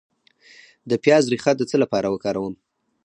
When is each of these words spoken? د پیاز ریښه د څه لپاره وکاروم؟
د 0.89 0.91
پیاز 1.03 1.23
ریښه 1.31 1.51
د 1.57 1.61
څه 1.69 1.75
لپاره 1.83 2.07
وکاروم؟ 2.09 2.53